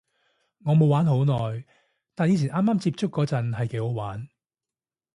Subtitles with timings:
[0.65, 1.63] 我冇玩好耐，
[2.15, 4.27] 但以前啱啱接觸嗰陣係幾好玩